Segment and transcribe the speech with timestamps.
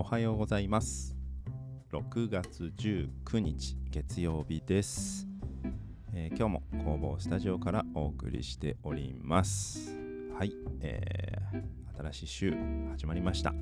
[0.00, 1.14] おはようございます。
[1.92, 5.26] 6月19日月曜日です、
[6.14, 9.94] えー今日も工房スタジオからお送りしております。
[10.38, 12.56] はい、えー新しい週
[12.92, 13.52] 始まりました。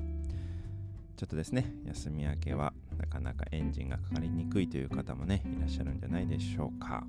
[1.17, 7.03] ちょっとですね休み明けはなかなかエンジンがかかりにくいという方もねいらっしゃるんじゃないでしょうか。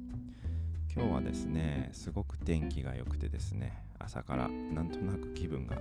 [0.93, 5.77] 今日はですねすごく天気が良くてですね朝からなんとなく気分が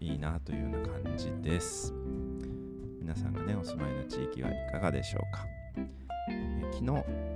[0.00, 1.94] いいなというような感じです。
[3.02, 5.44] 皆さんがねお住まいの地域はいかがでしょうか。
[6.72, 6.84] 昨日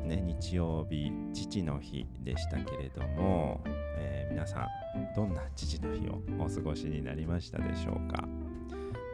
[0.07, 3.61] ね日曜日父の日でしたけれども、
[3.99, 4.69] えー皆さん
[5.15, 8.29] どんな父の日をお過ごしになりましたでしょうか。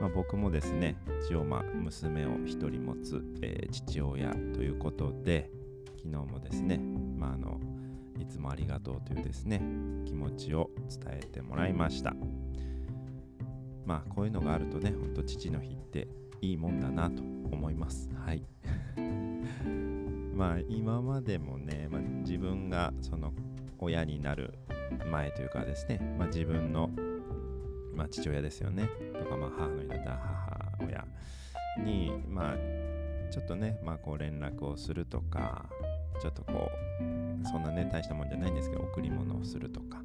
[0.00, 5.50] まあ、僕もですね一応まあ娘を一人持つ、えー父親ということで
[5.96, 6.78] 昨日もですね、
[7.16, 7.60] まあ、あの
[8.20, 9.62] いつもありがとうというですね
[10.04, 12.14] 気持ちを伝えてもらいました。
[13.86, 16.08] まあこういうのがあるとねほんと父の日って
[16.42, 18.10] いいもんだなと思います。
[18.14, 18.44] はい。
[20.34, 23.32] まあ今までもね、まあ、自分がその
[23.78, 24.54] 親になる
[25.10, 26.90] 前というかですね、まあ、自分の、
[27.94, 28.88] まあ、父親ですよね。
[29.18, 31.06] とか、まあ、母の日だった母親
[31.84, 32.56] にまあ
[33.30, 35.64] ちょっとね、まあ、こう連絡をするとか
[36.20, 40.02] ちょっとこうそんなね大したもんじゃないんですけど贈り物をするとか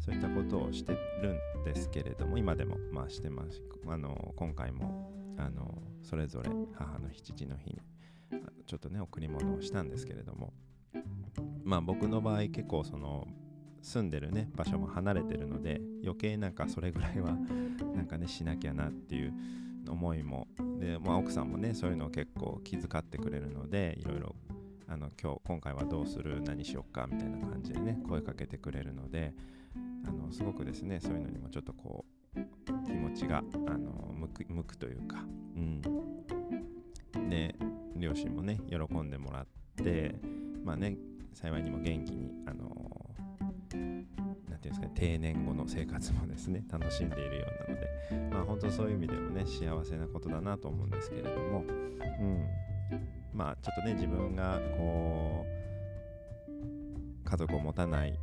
[0.00, 3.60] そういったことをしてるんですけれども今でもまあしてます。
[3.86, 7.80] あの今回もあのそれぞれ母の日父の日に
[8.66, 10.52] ちょっとね贈り物をしたんですけれども
[11.64, 13.26] まあ僕の場合結構その
[13.82, 17.36] 住んでるね場所も離れてるので余計なんかそれぐらいは
[17.94, 19.32] なんかねしなきゃなっていう
[19.88, 24.36] 思いもで、まあ、奥さんもねそういうのを結構気遣ってくれるのでいろいろ
[24.86, 29.34] あの今日今回はどうする何しよっかみたいな感じでね声かけてくれるので
[30.06, 32.17] あのすごくですねそういうのにもちょっとこう
[32.84, 33.42] 気持ちがあ
[33.78, 35.24] の向く向くというか、
[35.56, 35.82] うん、
[37.28, 37.54] で
[37.96, 39.46] 両親もね喜んでもらっ
[39.76, 40.14] て
[40.64, 40.96] まあね
[41.34, 42.68] 幸いにも元気にあの
[43.40, 47.88] なんていうんですかね定年後の生活もですね楽しんでいるようなので。
[48.30, 51.64] まあ本当そういう意味でもね幸せなことだなと思うんですけれども、
[52.20, 52.46] うん、
[53.32, 58.18] まあちょっとね自分がこう家族を持たない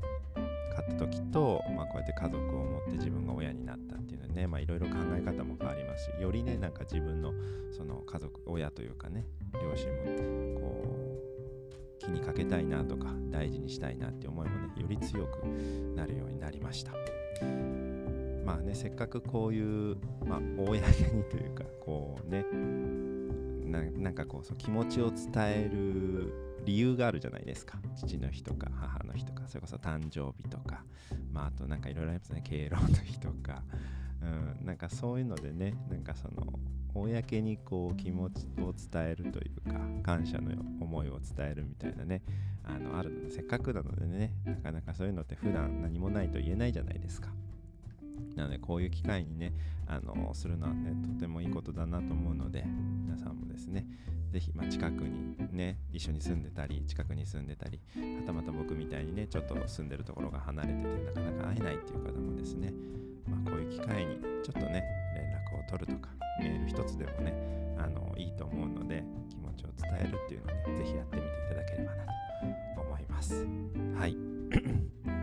[0.75, 7.33] かった時と、まあ、こうやって家族を持って自分が親になったっていうのねまあいろいろ考え方も変わりますしよりねなんか自分の
[7.71, 9.87] その家族親というかね両親
[10.53, 10.85] もこ
[12.01, 15.45] う気にかけたいなとか大事にしたいなって思いもねより強く
[15.95, 16.91] なるようになりました。
[18.45, 22.45] まあねせっかくこういう、まあ、公にというかこうね
[23.65, 27.77] ななんかこうそう気持ちを伝える理由があるじゃないですか。
[27.95, 30.83] 父の日とか母の日とかそれこそ誕生日とか
[31.31, 32.41] まああとなんかいろいろありますね。
[32.43, 33.63] 敬老の日とか、
[34.21, 34.25] う
[34.63, 36.59] ん、なんかそういうのでねなんかその
[36.93, 42.21] 公にこう気持ちを伝えるというか感謝の思いを伝えるみたいなね
[42.63, 47.29] あのあるのでせっかくなのでねなかなかそういうのって普段何もないと言えないじゃないですか。
[48.35, 49.53] なのでこういう機会にね
[49.87, 52.65] あのするのはねとてもいいことだなと思うので
[53.05, 53.85] 皆さんもですね
[54.31, 62.73] ぜひ、まあ、近くにね一緒に住んでたり近くに住んでたりはたまた僕みたいにねちょっと住んでるところが離れててなかなか会えないっていう方もですね、
[63.29, 64.83] まあ、こういう機会にちょっとね
[65.15, 66.09] 連絡を取るとか
[66.41, 67.33] メール一つでもね
[67.77, 72.05] あのいいと思うので気持ちを伝えるっていうのをねぜひやってみていただければな
[72.75, 73.47] と思います。
[73.97, 75.14] はい。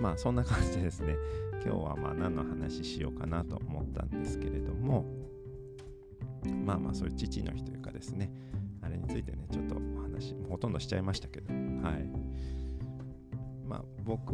[0.00, 1.16] まあそんな感じでですね。
[1.64, 5.04] 今日はまあ何の話しようかなと思ったんですけれども。
[6.64, 8.30] まあまあそういう父の日というかですね。
[8.82, 11.52] あれについてねちょっとお話ほとんどしちゃいましたけど。
[11.52, 12.36] はい。
[13.66, 14.32] まあ僕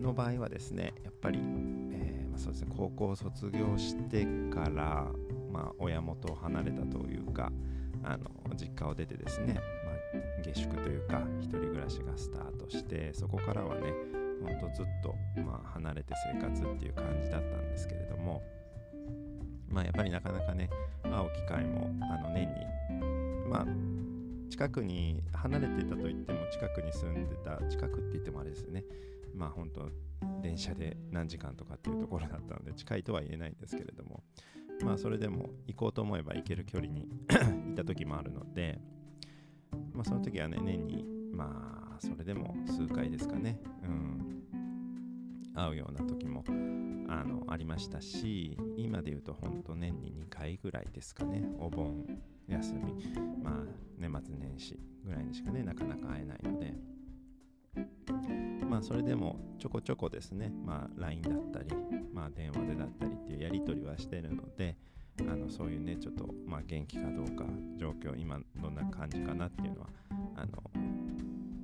[0.00, 1.38] の場合はですねやっぱり、
[1.92, 5.08] えーまあ、そうですね高校を卒業してから
[5.52, 7.52] まあ親元を離れたというか
[8.02, 13.92] あの実家を出てですね、まあ、下宿というか一人暮らしがスタートしてそこからはね
[14.42, 18.42] ほんとずっと、まあ、離れて生活っていう感じだったんですけれども
[19.68, 20.68] まあやっぱりなかなかね
[21.04, 22.66] 会う機会もあの年に
[23.48, 23.66] まあ
[24.50, 28.84] 近くに離れてたといっても近くに住んでた近くって言ってもあれですよね。
[29.34, 29.88] まあ本当
[30.42, 34.24] 電車で何時間とかっていうところだったので近いとは言えないんですけれども
[34.82, 37.02] まあそれでも行こうと思えば行ける距離に
[37.72, 38.80] いた時もあるので
[39.92, 43.60] まあその時はね年にまあそれでも数回ですかね。
[43.82, 44.42] うん。
[45.54, 46.44] 会うような時も
[47.08, 51.42] あのありましたし今で言うと本当年に2回ぐらいですかね。
[51.58, 52.06] お盆
[52.48, 52.94] 休み。
[53.42, 53.54] まあ
[53.98, 56.74] 年末年始ぐらいにしかねなかなか会えないので。
[58.68, 60.52] まあそれでもちょこちょこですね。
[60.64, 61.68] まあ LINE だったり
[62.12, 64.76] まあ電話でだったりっていうやり取りはしてるので
[65.28, 67.44] あのそういうねちょっと、まあ、元気かどうか
[67.78, 69.86] 状況今どんな感じかなっていうのは
[70.36, 70.70] あの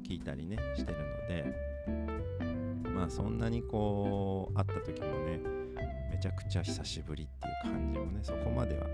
[0.06, 5.40] 聞いたりねしてるのでまあそんなにこう会った時もね
[6.10, 8.86] めちゃくちゃ久しぶりっていう感じもねそこまでは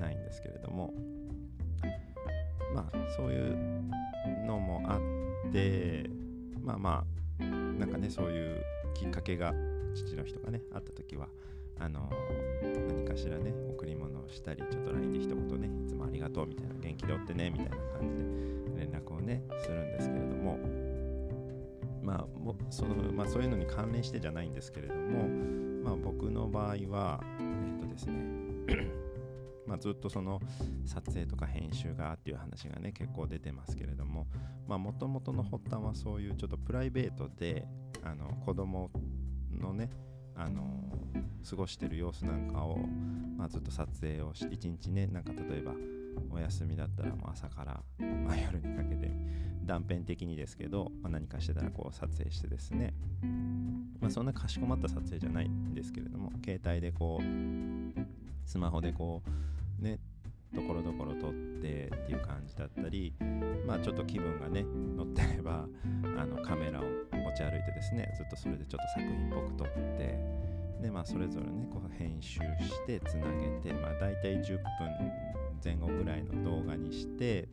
[0.00, 0.92] ないんですけれども
[2.74, 3.56] まあそういう
[4.46, 4.98] のもあ
[5.48, 6.10] って
[6.62, 7.04] まあま
[7.40, 7.44] あ
[7.78, 8.64] なんかねそういう
[8.94, 9.52] きっかけが
[9.94, 11.28] 父の日とかねあった時は
[11.78, 12.10] あの
[12.62, 20.58] 何かしらね贈り物をしたりちょっと LINE で一言ねいつもありがとうみたいな元気でおってねみたいな感じで連絡をねするんですけれども
[22.02, 22.26] まあ
[22.70, 25.26] そのまあ、そういうのに関連してじゃないんですけれども、
[25.82, 28.44] まあ、僕の場合はえっ、とですね
[29.66, 30.40] まあ、ずっとその
[30.84, 34.26] 撮影とか編集がっていう話がね結構出てますけれども
[34.66, 37.66] もともとの発端はそういうちょっとプライベートで
[38.02, 38.90] あの子供
[39.50, 39.88] のね
[40.36, 40.62] あの
[41.48, 42.78] 過ごしてる様子なんかを、
[43.36, 45.72] まあ、ずっと撮影をして一日ねなんか例えば
[46.30, 49.10] お休みだったらもう朝から、まあ、夜にかけて
[49.64, 52.94] 断片的にですけど、まあ、何かしてたらこう撮影してですね、
[54.00, 59.22] まあ、そんなかしこまった撮影じゃないんですけれども携帯でこうスマホでこ
[59.80, 59.98] うね
[60.54, 63.12] ところどころ撮ってっていう感じだったり
[63.66, 64.64] まあちょっと気分がね
[64.96, 65.66] 乗ってれば
[66.16, 66.84] あのカメラを
[67.24, 70.18] 持ち歩いてですねずっとそれでちょっと作品っぽく撮って
[70.80, 74.62] でまあそれぞれねこう編集してつなげてまあ大体10分
[75.64, 77.48] 前後ぐらいの動画にして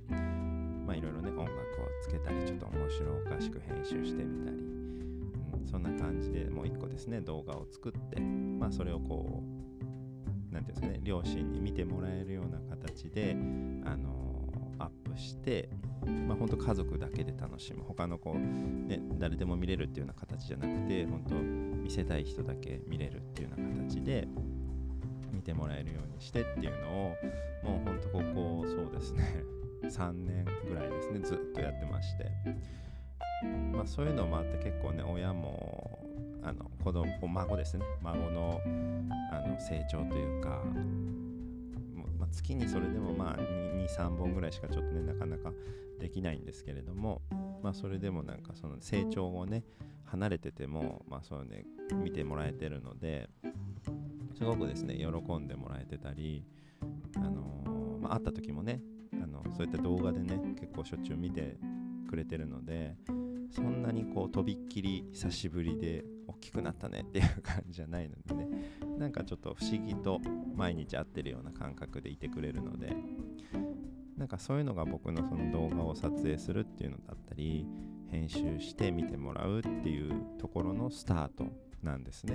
[0.86, 1.56] まあいろいろね音楽を
[2.02, 13.38] つけたりちょっと面白おかしく編集してみたり、うん、そんな感じでもう一個ですね動画を作ってまあそれをこう何ていうんですかね両親に見てもらえるような形で
[13.86, 15.70] あのアップして
[16.06, 17.84] まあ本当家族だけで楽しむ。
[17.84, 24.28] 他のこう、ね、誰でも見れるっていうような形じゃなくて本当見せたい人だけ見れるっていうような形で
[25.32, 27.16] 見てもらえるようにしてっていうのを
[27.64, 29.44] もうほんとここそうですね
[29.84, 32.26] 3年ぐらいですねずっとやってまして。
[33.74, 36.00] まあそういうのもあって結構ね親も
[36.44, 37.86] あの子供孫ですね。
[38.02, 38.62] 孫の
[39.32, 40.62] あの成長というか、
[42.32, 45.52] 月にそれでもまあ23本ぐらいしかちょっとねなかなか
[46.00, 47.22] できないんですけれども
[47.62, 49.64] まあそれでもなんかその成長をね
[50.06, 53.30] 離れててもまあそうね見てもらえてるので
[54.38, 56.44] すごくですね喜んでもらえてたり
[57.18, 58.82] あの、まあ、会った時もね
[59.22, 61.58] あのそういった動画でね結構しょっちゅう見て
[62.10, 62.96] くれてるので
[63.54, 68.48] そんなにこうとびっきり久しぶりで大きくなったねっていう感じじゃないのでね
[69.02, 70.22] なんかちょっと不思議と
[70.56, 72.96] 毎日会ってるような感覚でいてくれるので
[74.16, 77.66] なんかそういうのが僕のその動画を撮影するっていうのだったり
[78.12, 81.48] 編集して見てもらうっていうところのスタート
[81.82, 82.34] なんですね。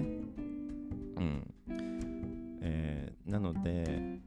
[1.18, 1.54] うん。
[2.62, 4.18] えー、なので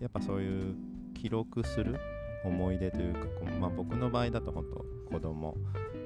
[0.00, 0.76] やっぱそういう
[1.14, 1.98] 記録する
[2.44, 3.20] 思い出というか、
[3.58, 5.56] まあ、僕の場合だと本当子供、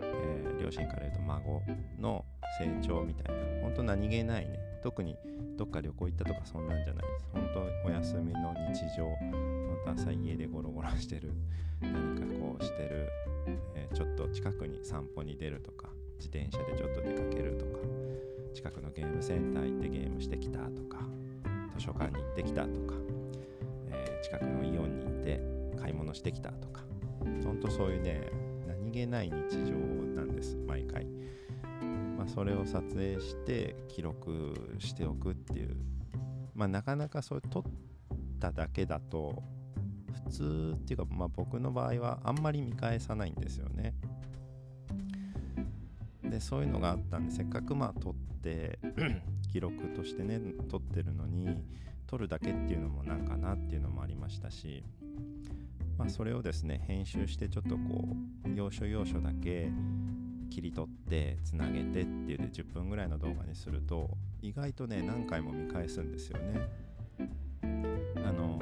[0.00, 1.62] えー、両親から言うと孫
[1.98, 2.24] の
[2.58, 5.16] 成長みたいな本当何気ないね特に
[5.56, 7.04] どっか旅行行ったとかそんなんじゃない。
[7.04, 11.32] です本当お休みの日常本当朝家でゴロゴロしてる。
[11.80, 13.08] 何かこうしてる、
[13.74, 15.88] えー、ちょっと近くに散歩に出るとか
[16.18, 17.78] 自転車でちょっと出かけるとか
[18.54, 20.98] 近くのゲームセンター行ってゲームしてきたとか
[21.76, 22.94] 図書館に行ってきたとか、
[23.90, 25.40] えー、近くのイオンに行って
[25.80, 26.82] 買い物してきたとか
[27.44, 28.28] ほんとそういうね
[28.66, 29.74] 何気ない日常
[30.16, 31.06] なんです毎回、
[32.28, 35.76] それを撮影して記録しておくっていう。
[36.54, 37.62] まあなかなかそう撮っ
[38.40, 39.42] ただけだと
[40.26, 43.94] 普通っていうか、まあ、僕の場合はあんまり見返さないんですよね。
[46.22, 48.78] でそういうのがあったんでせっかくまあ撮って
[49.50, 51.62] 記録としてね撮ってるのに
[52.06, 54.84] 撮るだけっていうのもなんかなっていうのもありましたし
[55.98, 58.16] まあ、それをですね編集してちょっとこ
[58.46, 59.68] う要所要所だけ
[60.48, 64.10] 切り取ってつなげてっていうで10分ぐらいの動画にすると
[64.42, 66.60] 意外とね何回も見返すんですよね。
[68.24, 68.60] あの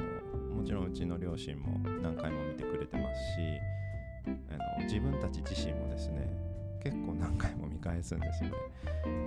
[0.55, 6.27] もちろんうちの両親も何回も見てくれてますしあの自分たち自身もですね
[6.83, 8.55] 結構何回も見返すんですよね。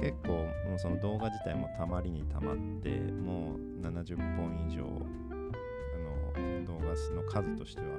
[0.01, 0.33] 結構
[0.69, 7.97] もうその動画自体もたまりにたまってもう70本以上あの動画の数としては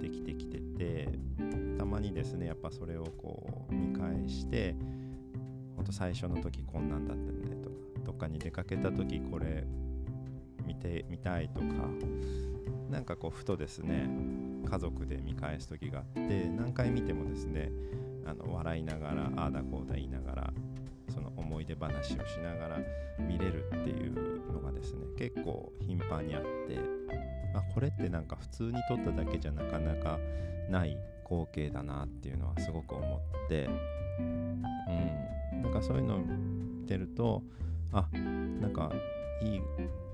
[0.00, 1.08] できてきてて
[1.96, 4.76] まにですねやっぱそれをこう見返して
[5.76, 9.64] ほんと最初の時こんなんだったねとかどっかに出かけた時これ
[10.66, 11.66] 見てみたいとか
[12.90, 14.08] なんかこうふとですね
[14.68, 17.70] 家族で見返す時があって何回見てもですね
[18.26, 20.52] あの笑いながらああだこうだ言いながら
[21.08, 22.78] その思い出話をしながら
[23.18, 26.78] 見れるっていうのがですね結構頻繁にあって
[27.54, 30.18] あこれってなんか普通に撮っただけじゃなかなか
[30.68, 33.16] ない光景だなっていうのはすごく思
[33.46, 33.68] って。
[34.18, 34.62] うん。
[35.62, 37.42] なんかそういうのを見てると
[37.92, 38.92] あなんか
[39.42, 39.60] いい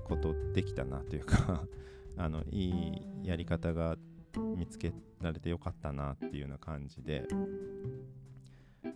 [0.03, 1.65] ことできたなというか
[2.17, 3.97] あのいいやり方が
[4.55, 7.27] 見つけられてよかったなっていうような感じで。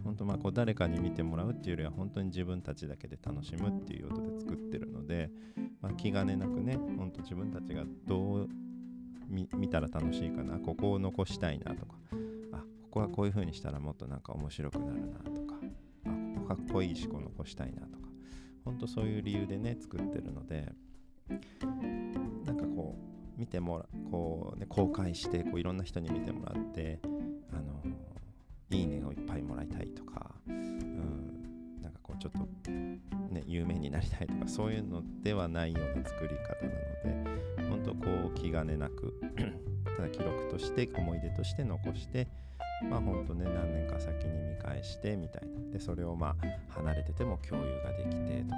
[0.03, 5.29] 本当まあこう誰かに見てもらうっていうよりは本当に自分たちだけで楽しむっていうことで作ってるので、
[5.81, 8.49] まあ、気兼ねなくね本当自分たちがどう
[9.29, 12.06] 見たら楽しいかなここを残したいなとかあ
[12.97, 15.55] ここはこういう風にしたらもっとなんか面白くなるなとか
[16.05, 18.07] あここかっこいい思考残したいなとか
[18.65, 20.73] 本当そういう理由でね作ってるので
[22.45, 26.99] なんかこう見てもらこうね公開してこういろんな人に見てもらって
[27.53, 27.83] あの
[28.71, 32.31] いいねをいっぱいもらいたいとか、うん、なんかこうちょっ
[32.63, 39.13] とね有名になりたいとかそういうのではないような作り方なので本当こう気兼ねなく
[39.95, 42.27] ただ記録として思い出として残して
[42.83, 45.71] まあ本当ね何年か先に見返してみたいな。
[45.71, 48.55] でそれをまあ離れてても共有ができてとか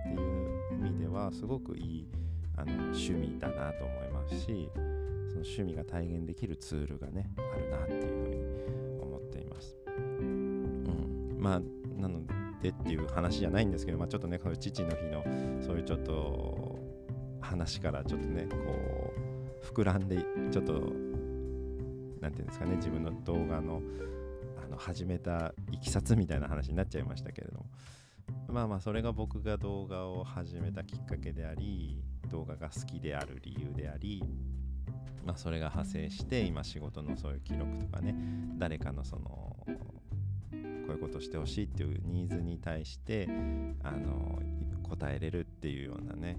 [0.00, 2.08] っていう意味ではすごくいい
[2.56, 4.40] あの趣味だなと思います。
[4.40, 4.70] し
[5.28, 9.76] その趣味が体現できるツールがねあるなっていうふうに思っています。
[9.86, 11.60] うん、まあ
[12.00, 12.20] なの
[12.62, 15.24] でっていう話じゃないんですけど、まあ、ちょっとねこの父の日の
[15.60, 16.78] そういうちょっと
[17.40, 20.92] 話からちょっとねこう膨らんでちょっと
[22.24, 23.82] 何て言うんですかね自分の動画の
[24.64, 27.66] あの始めたいきさつみたいな話になっちゃいましたけれども。
[28.48, 34.22] まあまあそれが僕が動画を始めたきっかけであり動画が好きである理由であり
[35.26, 38.14] まあそれが派生して今仕事のそういう記録とかね
[38.56, 39.66] 誰かのそのこ
[40.88, 43.28] ういうことしてほしいっていうニーズに対して
[43.82, 44.38] あの
[44.82, 46.38] 答えれるっていうようなね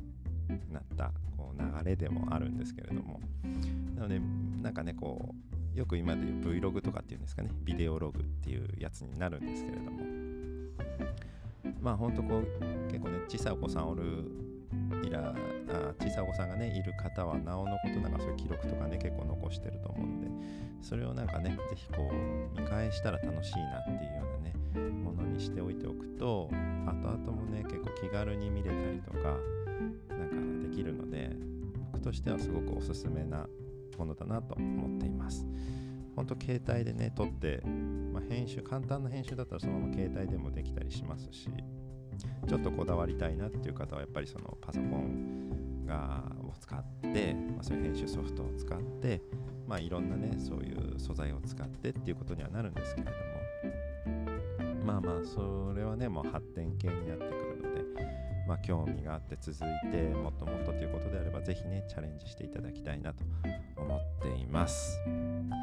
[0.71, 3.19] なったこう流れでもあるんですけれども。
[3.95, 4.19] なので
[4.61, 7.49] なんかねこうよく今で言う Vlog とかっていうんですかね。
[7.63, 10.25] ビデオログっていうやつになるんですけれども。
[11.81, 14.31] まあほんとこう結構ね小さいお子さんおる
[15.03, 15.35] いら
[15.69, 20.27] あ小さいお子さんがねいる方はなおのことなんかそういう記録とかね結構残してると思うんで
[20.81, 22.11] それをなんかね是非こ
[22.57, 24.25] う見返したら楽しいなっていうよ
[24.75, 26.49] うなねものにしておいておくと
[26.85, 29.37] 後々もね結構気軽に見れたりとか
[30.09, 31.31] なんかできるので
[31.91, 33.47] 僕としてはすごくおすすめな
[33.97, 35.45] ものだなと思っています。
[36.15, 37.61] 本当携帯でね撮って、
[38.13, 41.49] まあ、編集簡単な編集だったらそのまま携帯でもできたりしますし
[42.47, 49.21] ちょっとこだわりたいなっていう方はやっぱりそのパソコンがを使って、まあ、そういう編集ソフトを使って、
[49.67, 53.17] まあ、いろんなねそういう素材を使ってっていうことにはなるんですけれども
[54.85, 57.54] まあまあそれはねもう発展系になってくる
[58.47, 63.23] まあ興味があって続いてもっともっとということであればぜひねチャレンジしていただきたいなと
[63.77, 64.99] 思っています。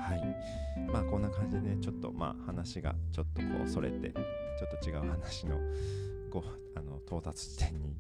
[0.03, 0.91] はい。
[0.93, 4.21] まあこんな感じでね、ちょっとまあ話がちょっとこうそれて、ちょ
[4.67, 5.59] っと違う話の
[6.31, 7.97] こうあの到達地点に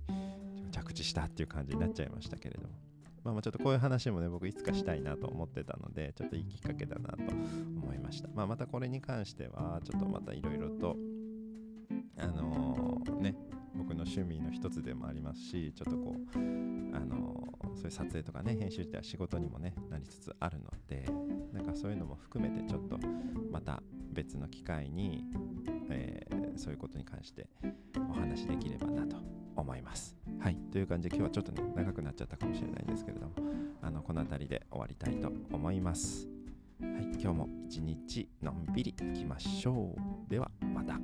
[0.70, 2.68] 着地したっていう感じになっちゃいましたけれども。
[3.24, 8.28] まあ、まあちょっとこういう話もね、僕いつかしたいなと思ってたので、ちょっといいきっかけだなと思いました。
[8.34, 10.96] まあ、またこれに関しては、ちょっとまたいろいろと、
[12.18, 13.36] あのー、ね、
[14.02, 16.38] の趣味の一つでもありますし、ちょっとこう、
[16.94, 21.08] あの、そういう撮影とかね、編集では仕事にもね、なりつつあるので、
[21.52, 22.98] なんかそういうのも含めて、ちょっと
[23.50, 23.82] また
[24.12, 25.24] 別の機会に、
[25.88, 27.48] えー、そういうことに関して
[28.10, 29.16] お話できればなと
[29.54, 30.16] 思います。
[30.40, 30.56] はい。
[30.72, 33.34] という感じで今日はちょっとね、長くなっちゃったかもしれないんですけれども、
[33.80, 36.28] あの、この辺りで終わりたいと思います。
[36.80, 37.04] はい。
[37.12, 39.94] 今日も一日のんびりいきましょ
[40.26, 40.30] う。
[40.30, 40.98] では、また。